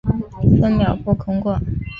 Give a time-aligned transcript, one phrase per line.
[0.59, 1.59] 分秒不空过